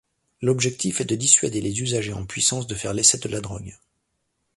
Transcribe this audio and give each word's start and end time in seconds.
L'objectif 0.41 0.99
est 0.99 1.05
de 1.05 1.15
dissuader 1.15 1.61
les 1.61 1.79
usagers 1.79 2.11
en 2.13 2.25
puissance 2.25 2.65
de 2.65 2.73
faire 2.73 2.95
l'essai 2.95 3.19
de 3.19 3.29
la 3.29 3.39
drogue. 3.39 3.75